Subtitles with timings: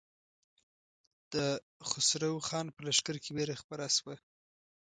[1.33, 1.35] د
[1.89, 4.15] خسرو خان په لښکر کې وېره خپره شوه.